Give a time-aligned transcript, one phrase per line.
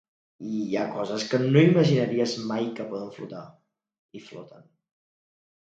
[0.59, 3.45] I hi ha coses que no imaginaries mai que poden flotar,
[4.21, 4.69] i floten.